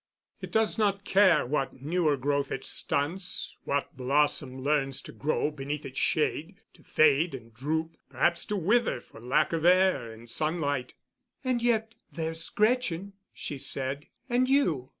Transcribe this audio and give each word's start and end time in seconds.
It 0.41 0.51
does 0.51 0.79
not 0.79 1.03
care 1.05 1.45
what 1.45 1.79
newer 1.79 2.17
growth 2.17 2.51
it 2.51 2.65
stunts, 2.65 3.55
what 3.65 3.95
blossom 3.95 4.63
learns 4.63 4.99
to 5.03 5.11
grow 5.11 5.51
beneath 5.51 5.85
its 5.85 5.99
shade, 5.99 6.55
to 6.73 6.83
fade 6.83 7.35
and 7.35 7.53
droop, 7.53 7.97
perhaps 8.09 8.43
to 8.45 8.57
wither 8.57 8.99
for 8.99 9.21
lack 9.21 9.53
of 9.53 9.63
air 9.63 10.11
and 10.11 10.27
sunlight——" 10.27 10.95
"And 11.43 11.61
yet—there's 11.61 12.49
Gretchen," 12.49 13.13
she 13.31 13.59
said, 13.59 14.07
"and 14.27 14.49
you." 14.49 14.89